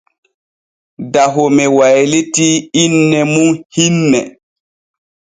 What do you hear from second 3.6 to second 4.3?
hinne.